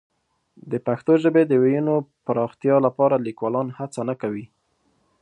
د 0.71 0.73
پښتو 0.87 1.13
ژبې 1.23 1.43
د 1.47 1.53
وییونو 1.63 1.95
پراختیا 2.25 2.75
لپاره 2.85 3.15
لیکوالان 3.27 3.67
هڅه 3.77 4.01
نه 4.09 4.15
کوي. 4.21 4.45